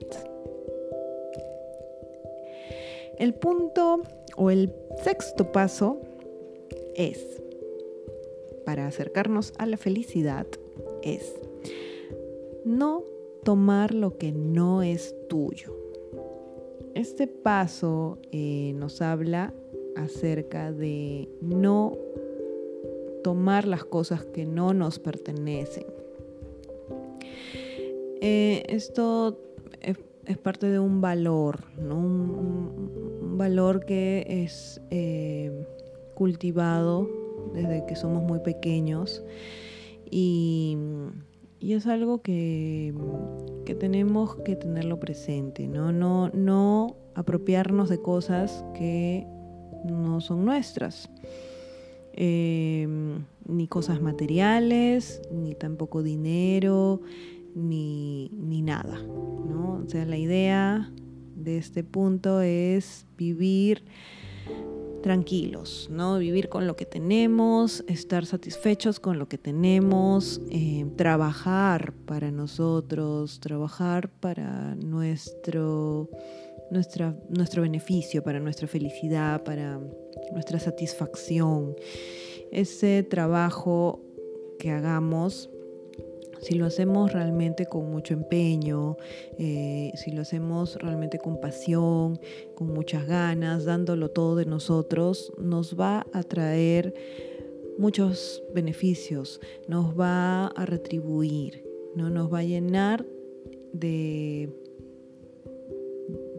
El 3.18 3.32
punto 3.32 4.02
o 4.36 4.50
el 4.50 4.70
sexto 5.02 5.50
paso 5.50 6.02
es, 6.94 7.40
para 8.66 8.86
acercarnos 8.86 9.54
a 9.56 9.64
la 9.64 9.78
felicidad, 9.78 10.46
es 11.02 11.40
no 12.66 13.02
tomar 13.44 13.94
lo 13.94 14.18
que 14.18 14.30
no 14.30 14.82
es 14.82 15.14
tuyo. 15.30 15.83
Este 16.94 17.26
paso 17.26 18.18
eh, 18.30 18.72
nos 18.76 19.02
habla 19.02 19.52
acerca 19.96 20.72
de 20.72 21.28
no 21.40 21.98
tomar 23.24 23.66
las 23.66 23.84
cosas 23.84 24.24
que 24.26 24.46
no 24.46 24.74
nos 24.74 25.00
pertenecen. 25.00 25.86
Eh, 28.20 28.62
esto 28.68 29.40
es, 29.80 30.38
parte 30.38 30.68
de 30.68 30.78
un 30.78 31.00
valor, 31.00 31.64
un, 31.78 33.36
valor 33.36 33.84
que 33.84 34.24
es 34.28 34.80
eh, 34.90 35.66
cultivado 36.14 37.10
desde 37.54 37.84
que 37.86 37.96
somos 37.96 38.22
muy 38.22 38.38
pequeños 38.38 39.24
y, 40.10 40.78
es 41.72 41.86
algo 41.86 42.20
que, 42.20 42.94
tenemos 43.80 44.36
que 44.36 44.54
tenerlo 44.54 45.00
presente, 45.00 45.66
¿no? 45.66 45.92
No, 45.92 46.28
no 46.34 46.96
apropiarnos 47.14 47.88
de 47.88 48.00
cosas 48.00 48.64
que 48.74 49.26
no 49.84 50.20
son 50.20 50.44
nuestras. 50.44 51.10
Eh, 52.12 52.86
ni 53.46 53.66
cosas 53.66 54.00
materiales, 54.00 55.20
ni 55.32 55.54
tampoco 55.54 56.02
dinero, 56.02 57.00
ni, 57.54 58.30
ni 58.32 58.62
nada. 58.62 59.00
¿no? 59.02 59.82
O 59.84 59.88
sea, 59.88 60.04
la 60.04 60.16
idea 60.16 60.92
de 61.36 61.58
este 61.58 61.84
punto 61.84 62.40
es 62.40 63.06
vivir 63.16 63.84
tranquilos, 65.04 65.88
¿no? 65.90 66.18
Vivir 66.18 66.48
con 66.48 66.66
lo 66.66 66.76
que 66.76 66.86
tenemos, 66.86 67.84
estar 67.88 68.24
satisfechos 68.24 69.00
con 69.00 69.18
lo 69.18 69.28
que 69.28 69.36
tenemos, 69.36 70.40
eh, 70.50 70.86
trabajar 70.96 71.92
para 72.06 72.30
nosotros, 72.30 73.38
trabajar 73.38 74.08
para 74.08 74.74
nuestro, 74.76 76.08
nuestro 76.70 77.60
beneficio, 77.60 78.22
para 78.22 78.40
nuestra 78.40 78.66
felicidad, 78.66 79.44
para 79.44 79.78
nuestra 80.32 80.58
satisfacción. 80.58 81.76
Ese 82.50 83.02
trabajo 83.02 84.00
que 84.58 84.70
hagamos 84.70 85.50
si 86.44 86.56
lo 86.56 86.66
hacemos 86.66 87.10
realmente 87.14 87.64
con 87.64 87.90
mucho 87.90 88.12
empeño, 88.12 88.98
eh, 89.38 89.92
si 89.94 90.10
lo 90.10 90.20
hacemos 90.20 90.76
realmente 90.76 91.16
con 91.16 91.40
pasión, 91.40 92.20
con 92.54 92.68
muchas 92.68 93.06
ganas, 93.06 93.64
dándolo 93.64 94.10
todo 94.10 94.36
de 94.36 94.44
nosotros, 94.44 95.32
nos 95.38 95.80
va 95.80 96.06
a 96.12 96.22
traer 96.22 96.92
muchos 97.78 98.42
beneficios, 98.52 99.40
nos 99.68 99.98
va 99.98 100.48
a 100.48 100.66
retribuir, 100.66 101.64
¿no? 101.94 102.10
nos 102.10 102.30
va 102.30 102.40
a 102.40 102.44
llenar 102.44 103.06
de, 103.72 104.50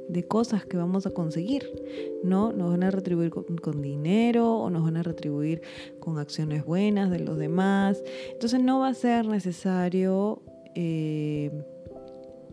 de 0.07 0.27
cosas 0.27 0.65
que 0.65 0.77
vamos 0.77 1.05
a 1.05 1.11
conseguir, 1.11 1.63
¿no? 2.23 2.51
Nos 2.51 2.71
van 2.71 2.83
a 2.83 2.91
retribuir 2.91 3.31
con, 3.31 3.81
dinero 3.81 4.57
o 4.57 4.69
nos 4.69 4.83
van 4.83 4.97
a 4.97 5.03
retribuir 5.03 5.61
con 5.99 6.17
acciones 6.19 6.65
buenas 6.65 7.09
de 7.11 7.19
los 7.19 7.37
demás. 7.37 8.03
Entonces 8.31 8.61
no 8.61 8.79
va 8.79 8.89
a 8.89 8.93
ser 8.93 9.27
necesario 9.27 10.41
eh, 10.75 11.51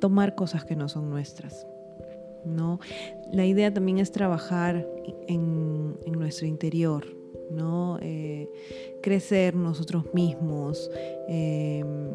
tomar 0.00 0.34
cosas 0.34 0.64
que 0.64 0.76
no 0.76 0.88
son 0.88 1.10
nuestras. 1.10 1.66
¿no? 2.44 2.80
La 3.32 3.46
idea 3.46 3.72
también 3.72 3.98
es 3.98 4.10
trabajar 4.10 4.86
en, 5.28 6.00
nuestro 6.06 6.46
interior, 6.46 7.04
¿no? 7.50 7.98
Eh, 8.00 8.48
crecer 9.02 9.56
nosotros 9.56 10.04
mismos 10.14 10.90
em, 11.26 12.10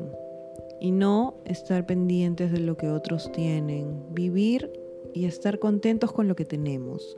y 0.80 0.92
no 0.92 1.36
estar 1.46 1.86
pendientes 1.86 2.52
de 2.52 2.60
lo 2.60 2.78
que 2.78 2.90
otros 2.90 3.32
tienen, 3.34 4.14
vivir 4.14 4.72
y 5.14 5.26
estar 5.26 5.60
contentos 5.60 6.12
con 6.12 6.28
lo 6.28 6.36
que 6.36 6.46
tenemos, 6.46 7.18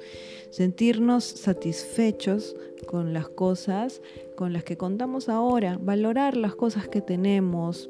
sentirnos 0.50 1.24
satisfechos 1.24 2.55
con 2.88 3.13
las 3.13 3.29
cosas 3.29 4.01
con 4.36 4.53
las 4.53 4.63
que 4.63 4.77
contamos 4.77 5.27
ahora, 5.27 5.77
valorar 5.81 6.38
las 6.38 6.55
cosas 6.55 6.88
que 6.88 7.01
tenemos, 7.01 7.89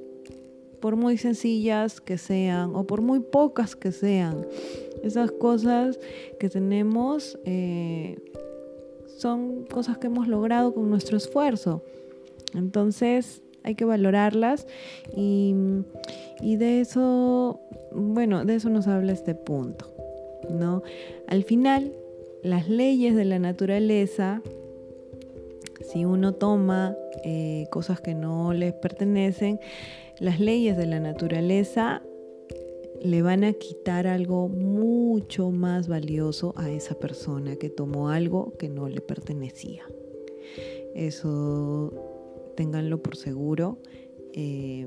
por 0.80 0.96
muy 0.96 1.18
sencillas 1.18 2.02
que 2.02 2.18
sean 2.18 2.76
o 2.76 2.86
por 2.86 3.02
muy 3.02 3.20
pocas 3.20 3.76
que 3.76 3.92
sean. 3.92 4.48
Esas 5.04 5.32
cosas 5.32 6.00
que 6.40 6.50
tenemos 6.50 7.38
eh, 7.46 8.18
son 9.06 9.66
cosas 9.66 9.98
que 9.98 10.08
hemos 10.08 10.28
logrado 10.28 10.74
con 10.74 10.90
nuestro 10.90 11.18
esfuerzo. 11.18 11.84
Entonces 12.56 13.44
hay 13.70 13.76
que 13.76 13.86
valorarlas 13.86 14.68
y, 15.16 15.54
y 16.42 16.56
de 16.56 16.82
eso, 16.82 17.62
bueno, 17.92 18.44
de 18.44 18.56
eso 18.56 18.70
nos 18.70 18.88
habla 18.88 19.14
este 19.14 19.36
punto. 19.36 19.86
¿no? 20.50 20.82
Al 21.28 21.44
final, 21.44 21.94
las 22.42 22.68
leyes 22.68 23.16
de 23.16 23.26
la 23.26 23.40
naturaleza, 23.40 24.42
si 25.82 26.06
uno 26.06 26.34
toma 26.34 26.96
eh, 27.24 27.68
cosas 27.72 28.02
que 28.02 28.16
no 28.16 28.54
les 28.54 28.74
pertenecen, 28.74 29.60
las 30.20 30.40
leyes 30.40 30.76
de 30.76 30.88
la 30.88 31.00
naturaleza 31.00 32.02
le 33.02 33.22
van 33.22 33.44
a 33.44 33.54
quitar 33.54 34.08
algo 34.08 34.50
mucho 34.50 35.52
más 35.52 35.88
valioso 35.88 36.54
a 36.58 36.70
esa 36.70 36.96
persona 36.96 37.56
que 37.56 37.70
tomó 37.70 38.10
algo 38.10 38.54
que 38.58 38.68
no 38.68 38.90
le 38.90 39.00
pertenecía. 39.00 39.84
Eso 40.96 42.09
ténganlo 42.60 43.02
por 43.02 43.16
seguro. 43.16 43.78
Eh, 44.34 44.86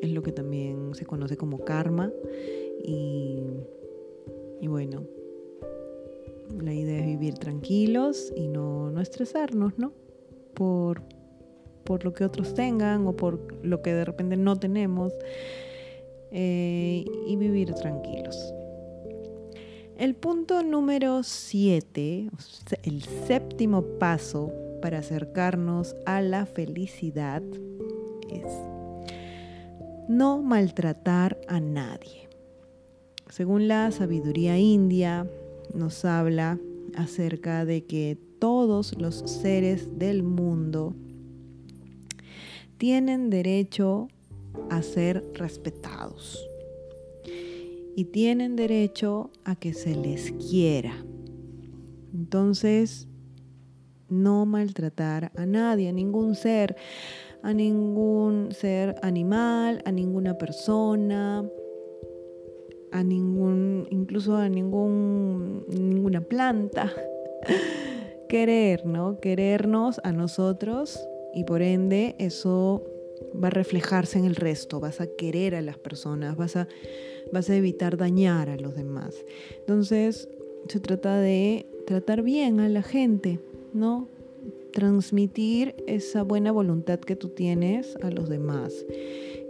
es 0.00 0.10
lo 0.10 0.22
que 0.22 0.32
también 0.32 0.94
se 0.94 1.04
conoce 1.04 1.36
como 1.36 1.58
karma. 1.58 2.10
Y, 2.82 3.42
y, 4.62 4.66
bueno, 4.68 5.04
la 6.62 6.72
idea 6.72 7.00
es 7.00 7.06
vivir 7.06 7.34
tranquilos 7.34 8.32
y 8.34 8.48
no, 8.48 8.90
no 8.90 9.02
estresarnos, 9.02 9.78
¿no? 9.78 9.92
Por, 10.54 11.02
por 11.84 12.06
lo 12.06 12.14
que 12.14 12.24
otros 12.24 12.54
tengan 12.54 13.06
o 13.06 13.14
por 13.14 13.38
lo 13.62 13.82
que 13.82 13.92
de 13.92 14.06
repente 14.06 14.38
no 14.38 14.58
tenemos 14.58 15.12
eh, 16.32 17.04
y 17.26 17.36
vivir 17.36 17.74
tranquilos. 17.74 18.54
El 19.98 20.14
punto 20.14 20.62
número 20.62 21.22
7, 21.22 22.30
el 22.84 23.02
séptimo 23.02 23.82
paso 23.82 24.67
para 24.80 24.98
acercarnos 24.98 25.96
a 26.06 26.20
la 26.20 26.46
felicidad 26.46 27.42
es 28.30 28.46
no 30.08 30.42
maltratar 30.42 31.38
a 31.48 31.60
nadie. 31.60 32.28
Según 33.28 33.68
la 33.68 33.90
sabiduría 33.90 34.58
india, 34.58 35.28
nos 35.74 36.04
habla 36.04 36.58
acerca 36.96 37.64
de 37.64 37.84
que 37.84 38.18
todos 38.38 38.96
los 38.98 39.16
seres 39.16 39.98
del 39.98 40.22
mundo 40.22 40.94
tienen 42.78 43.28
derecho 43.28 44.08
a 44.70 44.82
ser 44.82 45.24
respetados 45.34 46.48
y 47.96 48.04
tienen 48.04 48.54
derecho 48.54 49.30
a 49.44 49.56
que 49.56 49.74
se 49.74 49.96
les 49.96 50.30
quiera. 50.32 50.94
Entonces, 52.14 53.07
no 54.08 54.46
maltratar 54.46 55.32
a 55.36 55.46
nadie, 55.46 55.88
a 55.88 55.92
ningún 55.92 56.34
ser, 56.34 56.76
a 57.42 57.52
ningún 57.52 58.52
ser 58.52 58.96
animal, 59.02 59.82
a 59.84 59.92
ninguna 59.92 60.38
persona, 60.38 61.48
a 62.92 63.02
ningún, 63.02 63.86
incluso 63.90 64.36
a 64.36 64.48
ningún, 64.48 65.64
ninguna 65.68 66.20
planta. 66.20 66.92
Querer, 68.28 68.84
¿no? 68.84 69.20
Querernos 69.20 70.00
a 70.04 70.12
nosotros 70.12 71.00
y 71.34 71.44
por 71.44 71.62
ende 71.62 72.14
eso 72.18 72.84
va 73.42 73.48
a 73.48 73.50
reflejarse 73.50 74.18
en 74.18 74.24
el 74.24 74.36
resto, 74.36 74.80
vas 74.80 75.00
a 75.00 75.06
querer 75.06 75.54
a 75.54 75.62
las 75.62 75.78
personas, 75.78 76.36
vas 76.36 76.56
a, 76.56 76.68
vas 77.32 77.48
a 77.50 77.56
evitar 77.56 77.96
dañar 77.96 78.50
a 78.50 78.56
los 78.56 78.74
demás. 78.74 79.14
Entonces 79.60 80.28
se 80.68 80.80
trata 80.80 81.18
de 81.18 81.66
tratar 81.86 82.22
bien 82.22 82.60
a 82.60 82.68
la 82.68 82.82
gente, 82.82 83.40
¿no? 83.72 84.08
Transmitir 84.72 85.74
esa 85.86 86.22
buena 86.22 86.52
voluntad 86.52 87.00
que 87.00 87.16
tú 87.16 87.30
tienes 87.30 87.96
a 88.02 88.10
los 88.10 88.28
demás. 88.28 88.84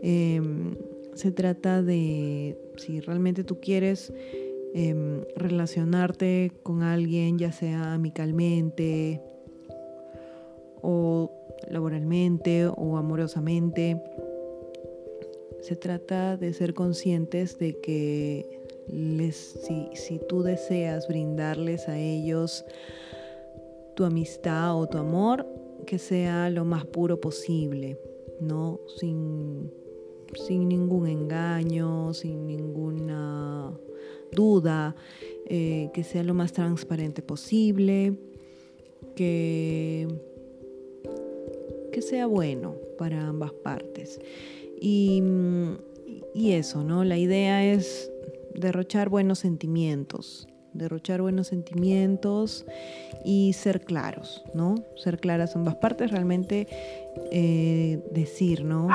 Em, 0.02 0.76
se 1.14 1.32
trata 1.32 1.82
de, 1.82 2.56
si 2.76 3.00
realmente 3.00 3.44
tú 3.44 3.60
quieres 3.60 4.12
em, 4.74 5.22
relacionarte 5.36 6.52
con 6.62 6.82
alguien, 6.82 7.38
ya 7.38 7.52
sea 7.52 7.94
amicalmente 7.94 9.20
o 10.80 11.30
laboralmente 11.68 12.66
o 12.66 12.96
amorosamente. 12.96 14.00
Se 15.60 15.74
trata 15.74 16.36
de 16.36 16.52
ser 16.52 16.72
conscientes 16.74 17.58
de 17.58 17.80
que 17.80 18.58
si, 19.32 19.88
si 19.94 20.20
tú 20.28 20.42
deseas 20.42 21.08
brindarles 21.08 21.88
a 21.88 21.98
ellos 21.98 22.64
tu 23.98 24.04
amistad 24.04 24.80
o 24.80 24.86
tu 24.86 24.96
amor, 24.96 25.44
que 25.84 25.98
sea 25.98 26.50
lo 26.50 26.64
más 26.64 26.84
puro 26.84 27.20
posible, 27.20 27.98
¿no? 28.40 28.78
Sin, 28.96 29.72
sin 30.46 30.68
ningún 30.68 31.08
engaño, 31.08 32.14
sin 32.14 32.46
ninguna 32.46 33.76
duda, 34.30 34.94
eh, 35.46 35.90
que 35.92 36.04
sea 36.04 36.22
lo 36.22 36.32
más 36.32 36.52
transparente 36.52 37.22
posible, 37.22 38.16
que 39.16 40.06
que 41.90 42.02
sea 42.02 42.26
bueno 42.26 42.76
para 42.96 43.26
ambas 43.26 43.52
partes. 43.52 44.20
Y, 44.80 45.22
eso, 46.34 46.84
¿no? 46.84 47.02
La 47.02 47.18
idea 47.18 47.64
es 47.64 48.10
derrochar 48.54 49.08
buenos 49.08 49.40
sentimientos, 49.40 50.47
derrochar 50.72 51.22
buenos 51.22 51.48
sentimientos 51.48 52.66
y 53.24 53.52
ser 53.52 53.80
claros, 53.80 54.44
¿no? 54.54 54.76
Ser 54.96 55.18
claras 55.18 55.56
ambas 55.56 55.76
partes, 55.76 56.10
realmente 56.10 56.66
eh, 57.30 58.02
decir, 58.12 58.64
¿no? 58.64 58.88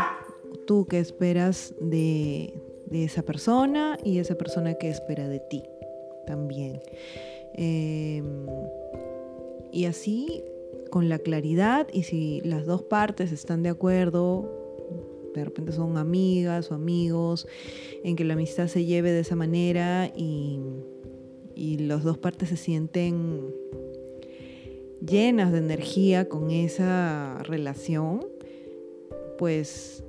Tú 0.65 0.85
que 0.85 0.99
esperas 0.99 1.73
de, 1.81 2.53
esa 2.91 3.23
persona 3.23 3.97
y 4.03 4.19
esa 4.19 4.35
persona 4.35 4.75
que 4.75 4.89
espera 4.89 5.27
de 5.27 5.39
ti 5.39 5.63
también. 6.27 6.79
Em, 7.55 8.45
y 9.71 9.85
así 9.85 10.43
con 10.91 11.09
la 11.09 11.17
claridad 11.17 11.87
y 11.91 12.03
si 12.03 12.41
las 12.41 12.67
dos 12.67 12.83
partes 12.83 13.31
están 13.31 13.63
de 13.63 13.69
acuerdo, 13.69 14.47
de 15.33 15.43
repente 15.43 15.71
son 15.71 15.97
amigas 15.97 16.71
o 16.71 16.75
amigos, 16.75 17.47
en 18.03 18.15
que 18.15 18.23
la 18.23 18.33
amistad 18.33 18.67
se 18.67 18.85
lleve 18.85 19.11
de 19.11 19.21
esa 19.21 19.35
manera 19.35 20.11
y, 20.15 20.59
y 21.55 21.77
las 21.77 22.03
dos 22.03 22.17
partes 22.17 22.49
se 22.49 22.57
sienten 22.57 23.53
llenas 25.05 25.51
de 25.51 25.57
energía 25.59 26.29
con 26.29 26.51
esa 26.51 27.37
relación, 27.43 28.25
pues 29.37 30.03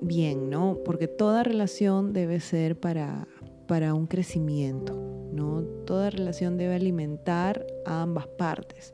bien, 0.00 0.50
¿no? 0.50 0.78
Porque 0.84 1.08
toda 1.08 1.42
relación 1.42 2.12
debe 2.12 2.40
ser 2.40 2.78
para, 2.78 3.26
para 3.66 3.94
un 3.94 4.06
crecimiento, 4.06 4.94
¿no? 5.32 5.62
Toda 5.84 6.10
relación 6.10 6.56
debe 6.56 6.74
alimentar 6.74 7.66
a 7.84 8.02
ambas 8.02 8.26
partes 8.26 8.92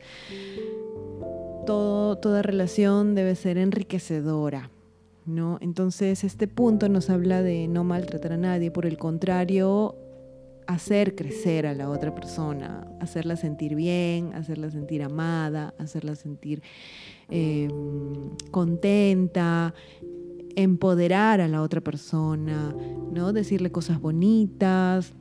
toda 1.65 2.43
relación 2.43 3.15
debe 3.15 3.35
ser 3.35 3.59
enriquecedora, 3.59 4.71
¿no? 5.27 5.59
Entonces 5.61 6.25
este 6.25 6.47
punto 6.47 6.89
nos 6.89 7.11
habla 7.11 7.43
de 7.43 7.69
no 7.69 7.85
maltratar 7.85 8.33
a 8.33 8.37
nadie, 8.37 8.71
por 8.71 8.87
el 8.87 8.99
contrario, 8.99 9.97
hacer 10.67 11.15
crecer 11.15 11.67
a 11.67 11.75
la 11.75 11.89
otra 11.91 12.15
persona, 12.15 12.87
hacerla 13.01 13.37
sentir 13.37 13.75
bien, 13.75 14.33
hacerla 14.35 14.71
sentir 14.71 15.03
amada, 15.03 15.75
hacerla 15.79 16.15
sentir 16.15 16.63
em, 17.29 17.71
contenta, 18.51 19.75
empoderar 20.57 21.41
a 21.41 21.49
la 21.49 21.63
otra 21.63 21.81
persona, 21.81 22.75
¿no? 23.13 23.33
Decirle 23.33 23.71
cosas 23.71 24.01
bonitas, 24.01 25.13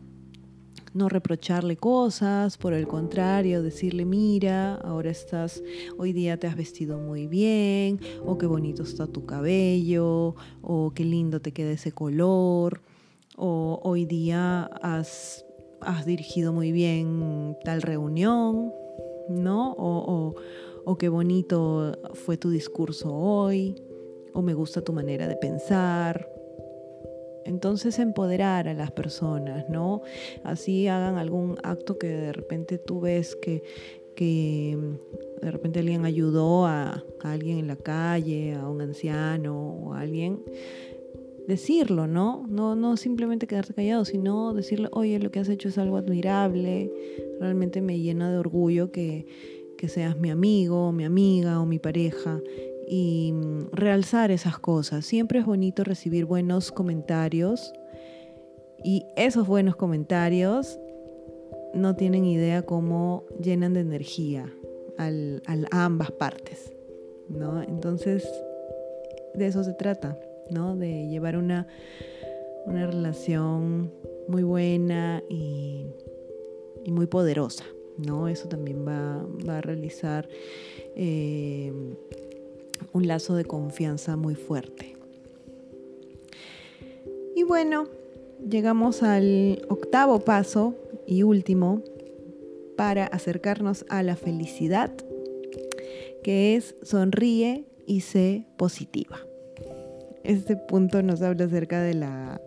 no 0.94 1.10
reprocharle 1.10 1.76
cosas, 1.76 2.58
por 2.58 2.74
el 2.74 2.88
contrario, 2.88 3.64
decirle, 3.64 4.06
mira, 4.06 4.76
ahora 4.76 5.10
estás, 5.10 5.64
hoy 5.98 6.14
día 6.14 6.38
te 6.38 6.48
has 6.48 6.56
vestido 6.56 7.00
muy 7.00 7.28
bien, 7.28 8.00
o 8.26 8.38
qué 8.38 8.46
bonito 8.46 8.84
está 8.84 9.08
tu 9.08 9.26
cabello, 9.26 10.36
o 10.62 10.92
qué 10.94 11.04
lindo 11.04 11.42
te 11.42 11.52
queda 11.52 11.72
ese 11.72 11.92
color, 11.92 12.82
o 13.38 13.80
hoy 13.84 14.06
día 14.06 14.70
has, 14.82 15.46
has 15.82 16.06
dirigido 16.06 16.54
muy 16.54 16.72
bien 16.72 17.58
tal 17.64 17.82
reunión, 17.82 18.74
¿no? 19.30 19.74
O, 19.78 20.36
o 20.86 20.98
qué 20.98 21.10
bonito 21.10 21.94
fue 22.14 22.38
tu 22.38 22.50
discurso 22.50 23.14
hoy, 23.14 23.76
o 24.34 24.42
me 24.42 24.54
gusta 24.54 24.82
tu 24.82 24.94
manera 24.94 25.28
de 25.28 25.36
pensar, 25.36 26.28
entonces 27.46 28.00
empoderar 28.00 28.68
a 28.68 28.74
las 28.74 28.92
personas, 28.92 29.70
¿no? 29.70 30.02
Así 30.44 30.88
hagan 30.88 31.18
algún 31.18 31.58
acto 31.64 31.98
que 31.98 32.08
de 32.08 32.34
repente 32.34 32.78
tú 32.78 33.02
ves 33.02 33.36
que, 33.36 33.64
que 34.16 34.78
de 35.42 35.52
repente 35.52 35.80
alguien 35.80 36.06
ayudó 36.06 36.66
a, 36.66 37.04
alguien 37.22 37.60
en 37.60 37.68
la 37.68 37.76
calle, 37.76 38.54
a 38.54 38.68
un 38.68 38.82
anciano 38.82 39.78
o 39.84 39.94
a 39.94 40.02
alguien, 40.02 40.44
decirlo, 41.48 42.08
¿no? 42.08 42.46
¿no? 42.48 42.76
No 42.76 42.98
simplemente 42.98 43.48
quedarte 43.48 43.74
callado, 43.74 44.06
sino 44.06 44.54
decirle, 44.54 44.90
oye, 44.92 45.20
lo 45.20 45.32
que 45.32 45.40
has 45.40 45.50
hecho 45.50 45.70
es 45.70 45.78
algo 45.78 45.98
admirable, 45.98 46.92
realmente 47.40 47.82
me 47.82 48.00
llena 48.00 48.32
de 48.32 48.38
orgullo 48.38 48.92
que, 48.92 49.26
que 49.78 49.88
seas 49.90 50.18
mi 50.18 50.30
amigo, 50.30 50.92
mi 50.92 51.06
amiga 51.06 51.60
o 51.60 51.66
mi 51.66 51.80
pareja 51.80 52.42
y 52.88 53.32
mm, 53.34 53.72
realzar 53.72 54.32
esas 54.32 54.60
cosas. 54.60 55.06
Siempre 55.06 55.40
es 55.40 55.46
bonito 55.46 55.84
recibir 55.84 56.26
buenos 56.26 56.72
comentarios 56.72 57.74
y 58.84 59.06
esos 59.16 59.48
buenos 59.48 59.76
comentarios 59.76 60.80
no 61.74 61.96
tienen 61.96 62.26
idea 62.26 62.62
cómo 62.64 63.26
llenan 63.42 63.74
de 63.74 63.80
energía 63.82 64.54
al, 64.98 65.42
a 65.72 65.86
ambas 65.86 66.12
partes, 66.12 66.72
¿no? 67.30 67.64
Entonces, 67.64 68.28
de 69.34 69.48
eso 69.48 69.64
se 69.64 69.74
trata, 69.74 70.18
¿no? 70.54 70.76
De 70.76 71.08
llevar 71.08 71.38
una, 71.38 71.68
una 72.66 72.88
relación 72.88 73.92
muy 74.28 74.44
buena 74.44 75.24
y, 75.30 75.88
muy 76.88 77.08
poderosa, 77.08 77.64
¿no? 77.98 78.28
Eso 78.28 78.48
también 78.48 78.86
va, 78.86 79.26
va 79.48 79.60
a 79.60 79.62
realizar 79.62 80.28
eh, 80.96 81.72
un 82.92 83.08
lazo 83.08 83.36
de 83.36 83.46
confianza 83.46 84.16
muy 84.16 84.36
fuerte. 84.36 84.96
Y 87.36 87.44
bueno, 87.44 87.88
llegamos 88.48 89.02
al 89.02 89.66
octavo 89.70 90.20
paso 90.20 90.76
y 91.08 91.24
último 91.24 91.82
para 92.76 93.06
acercarnos 93.06 93.86
a 93.90 94.04
la 94.04 94.16
felicidad, 94.16 94.92
que 96.24 96.56
es 96.56 96.76
sonríe 96.84 97.66
y 97.86 98.02
sé 98.02 98.46
positiva. 98.58 99.20
Este 100.24 100.56
punto 100.56 101.02
nos 101.02 101.22
habla 101.22 101.46
acerca 101.46 101.82
de 101.82 101.94
la, 101.94 102.42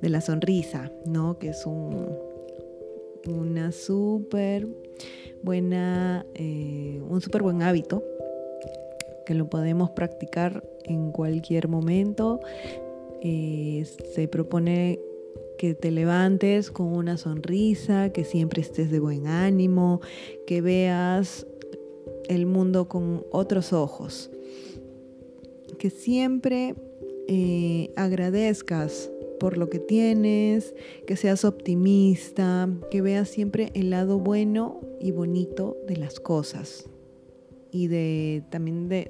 de 0.00 0.08
la 0.08 0.20
sonrisa, 0.20 0.90
¿no? 1.04 1.38
Que 1.38 1.50
es 1.50 1.66
un, 1.66 2.08
una 3.28 3.72
súper 3.72 4.66
buena, 5.42 6.24
eh, 6.34 7.00
un 7.08 7.20
súper 7.20 7.42
buen 7.42 7.62
hábito 7.62 8.02
que 9.26 9.34
lo 9.34 9.48
podemos 9.48 9.90
practicar 9.90 10.64
en 10.84 11.12
cualquier 11.12 11.68
momento. 11.68 12.40
Eh, 13.22 13.86
se 14.14 14.28
propone 14.28 14.98
que 15.58 15.74
te 15.74 15.90
levantes 15.90 16.70
con 16.70 16.86
una 16.86 17.18
sonrisa, 17.18 18.10
que 18.10 18.24
siempre 18.24 18.62
estés 18.62 18.90
de 18.90 18.98
buen 18.98 19.26
ánimo, 19.26 20.00
que 20.46 20.62
veas 20.62 21.46
el 22.28 22.46
mundo 22.46 22.88
con 22.88 23.24
otros 23.30 23.74
ojos, 23.74 24.30
que 25.78 25.90
siempre 25.90 26.74
eh, 27.32 27.92
agradezcas 27.94 29.08
por 29.38 29.56
lo 29.56 29.70
que 29.70 29.78
tienes, 29.78 30.74
que 31.06 31.14
seas 31.14 31.44
optimista, 31.44 32.68
que 32.90 33.02
veas 33.02 33.28
siempre 33.28 33.70
el 33.74 33.90
lado 33.90 34.18
bueno 34.18 34.80
y 35.00 35.12
bonito 35.12 35.76
de 35.86 35.96
las 35.96 36.18
cosas 36.18 36.90
y 37.70 37.86
de 37.86 38.42
también 38.50 38.88
de, 38.88 39.04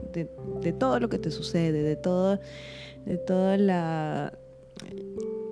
todo 0.79 1.01
lo 1.01 1.09
que 1.09 1.19
te 1.19 1.31
sucede, 1.31 1.83
de 1.83 1.97
todo, 1.97 2.39
de 3.07 3.57
la 3.57 4.39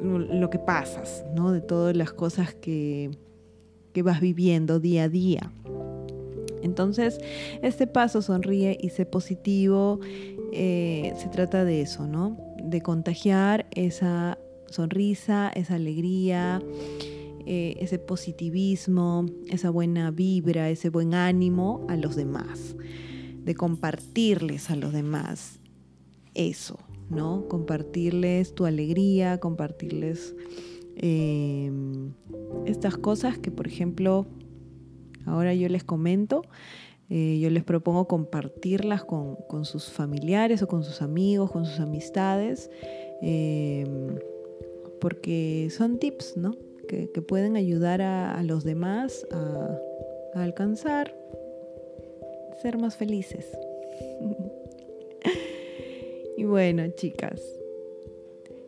lo 0.03 0.51
que 0.51 0.59
pasas, 0.59 1.25
¿no? 1.35 1.53
De 1.53 1.63
todas 1.63 1.97
las 1.97 2.13
cosas 2.13 2.55
que, 2.55 3.13
que 3.95 4.03
vas 4.03 4.21
viviendo 4.21 4.79
día 4.79 5.05
a 5.05 5.09
día. 5.09 5.53
Entonces, 6.63 7.19
este 7.63 7.87
paso 7.87 8.21
sonríe 8.21 8.77
y 8.79 8.91
sé 8.91 9.07
positivo, 9.07 10.01
eh, 10.53 11.15
se 11.17 11.29
trata 11.29 11.65
de 11.65 11.81
eso, 11.81 12.07
¿no? 12.07 12.48
De 12.63 12.83
contagiar 12.83 13.67
esa 13.71 14.39
sonrisa, 14.67 15.51
esa 15.55 15.77
alegría, 15.77 16.61
eh, 17.47 17.77
ese 17.81 17.99
positivismo, 17.99 19.27
esa 19.49 19.71
buena 19.71 20.11
vibra, 20.11 20.69
ese 20.69 20.91
buen 20.91 21.15
ánimo 21.15 21.87
a 21.89 21.97
los 21.97 22.15
demás, 22.15 22.77
de 23.45 23.55
compartirles 23.55 24.71
a 24.71 24.77
los 24.77 24.93
demás 24.93 25.61
eso, 26.35 26.79
¿no? 27.09 27.49
Compartirles 27.49 28.55
tu 28.55 28.67
alegría, 28.67 29.41
compartirles 29.41 30.37
eh, 30.97 31.73
estas 32.67 32.99
cosas 32.99 33.39
que, 33.39 33.51
por 33.51 33.67
ejemplo, 33.67 34.27
ahora 35.25 35.55
yo 35.55 35.69
les 35.69 35.85
comento, 35.85 36.43
eh, 37.11 37.39
yo 37.41 37.51
les 37.51 37.65
propongo 37.65 38.07
compartirlas 38.07 39.05
con, 39.05 39.65
sus 39.65 39.91
familiares 39.91 40.63
o 40.63 40.69
con 40.69 40.85
sus 40.85 41.03
amigos, 41.03 41.51
con 41.51 41.65
sus 41.65 41.81
amistades, 41.81 42.71
porque 45.01 45.69
son 45.71 45.99
tips, 45.99 46.37
¿no? 46.37 46.55
que, 46.89 47.09
pueden 47.23 47.57
ayudar 47.57 48.03
a, 48.03 48.43
los 48.43 48.65
demás 48.65 49.27
a, 49.31 49.79
a 50.35 50.43
alcanzar 50.43 51.15
ser 52.61 52.79
más 52.79 52.97
felices. 52.97 53.47
y 56.37 56.45
bueno, 56.45 56.89
chicas, 56.97 57.41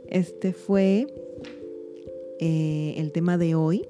este 0.09 0.53
fue 0.53 1.07
eh, 2.39 2.95
el 2.97 3.13
tema 3.13 3.39
de 3.39 3.55
hoy, 3.55 3.87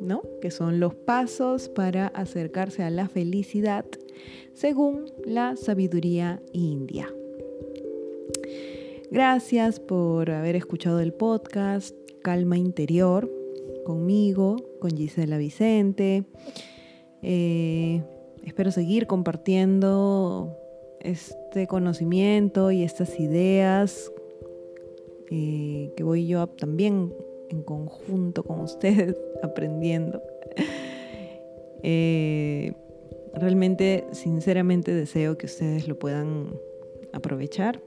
¿no? 0.00 0.22
Que 0.40 0.50
son 0.50 0.80
los 0.80 0.94
pasos 0.94 1.68
para 1.68 2.08
acercarse 2.08 2.82
a 2.82 2.90
la 2.90 3.08
felicidad 3.08 3.84
según 4.54 5.06
la 5.24 5.56
sabiduría 5.56 6.42
india. 6.52 7.08
Gracias 9.10 9.80
por 9.80 10.30
haber 10.30 10.56
escuchado 10.56 11.00
el 11.00 11.12
podcast 11.12 11.96
Calma 12.22 12.58
Interior 12.58 13.30
conmigo, 13.84 14.56
con 14.80 14.96
Gisela 14.96 15.38
Vicente. 15.38 16.24
Eh, 17.22 18.02
espero 18.44 18.70
seguir 18.70 19.06
compartiendo 19.06 20.56
este 21.00 21.66
conocimiento 21.66 22.70
y 22.70 22.84
estas 22.84 23.18
ideas 23.18 24.12
eh, 25.30 25.92
que 25.96 26.02
voy 26.02 26.26
yo 26.26 26.46
también 26.46 27.14
en 27.50 27.62
conjunto 27.62 28.42
con 28.42 28.60
ustedes 28.60 29.16
aprendiendo. 29.42 30.22
Eh, 31.82 32.74
realmente, 33.34 34.04
sinceramente 34.12 34.94
deseo 34.94 35.36
que 35.36 35.46
ustedes 35.46 35.88
lo 35.88 35.98
puedan 35.98 36.54
aprovechar. 37.12 37.82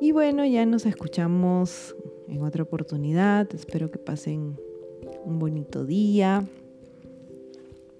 Y 0.00 0.12
bueno, 0.12 0.44
ya 0.44 0.64
nos 0.66 0.86
escuchamos 0.86 1.96
en 2.28 2.42
otra 2.42 2.62
oportunidad. 2.62 3.48
Espero 3.54 3.90
que 3.90 3.98
pasen 3.98 4.58
un 5.24 5.38
bonito 5.38 5.84
día. 5.84 6.46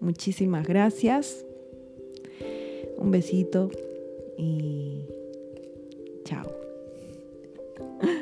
Muchísimas 0.00 0.66
gracias. 0.66 1.44
Un 2.98 3.10
besito 3.10 3.70
y 4.36 5.06
chao. 6.24 6.46